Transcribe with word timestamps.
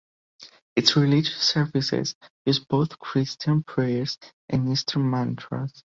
Its 0.75 0.95
religious 0.95 1.37
services 1.47 2.15
use 2.47 2.57
both 2.57 2.97
Christian 2.97 3.61
prayers 3.61 4.17
and 4.49 4.67
Eastern 4.71 5.07
mantras. 5.07 5.83